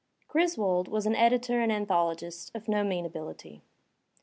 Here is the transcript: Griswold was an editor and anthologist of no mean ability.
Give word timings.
Griswold 0.27 0.87
was 0.87 1.05
an 1.05 1.15
editor 1.15 1.61
and 1.61 1.71
anthologist 1.71 2.49
of 2.55 2.67
no 2.67 2.83
mean 2.83 3.05
ability. 3.05 3.61